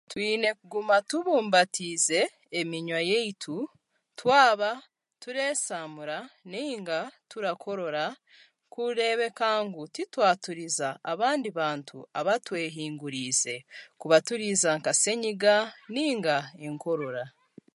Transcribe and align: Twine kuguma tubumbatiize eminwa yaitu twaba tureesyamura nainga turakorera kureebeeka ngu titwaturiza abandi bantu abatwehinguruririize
Twine 0.09 0.49
kuguma 0.59 0.97
tubumbatiize 1.09 2.19
eminwa 2.59 2.99
yaitu 3.11 3.55
twaba 4.19 4.69
tureesyamura 5.21 6.17
nainga 6.51 6.99
turakorera 7.29 8.05
kureebeeka 8.73 9.47
ngu 9.65 9.81
titwaturiza 9.95 10.87
abandi 11.11 11.49
bantu 11.59 11.97
abatwehinguruririize 12.19 13.55